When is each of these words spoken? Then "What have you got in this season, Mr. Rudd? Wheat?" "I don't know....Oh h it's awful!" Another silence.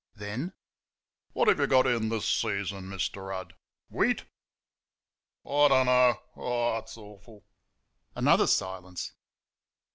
Then 0.15 0.53
"What 1.33 1.47
have 1.47 1.59
you 1.59 1.67
got 1.67 1.85
in 1.85 2.09
this 2.09 2.27
season, 2.27 2.85
Mr. 2.85 3.27
Rudd? 3.27 3.53
Wheat?" 3.87 4.25
"I 5.45 5.67
don't 5.67 5.85
know....Oh 5.85 6.73
h 6.73 6.81
it's 6.85 6.97
awful!" 6.97 7.45
Another 8.15 8.47
silence. 8.47 9.13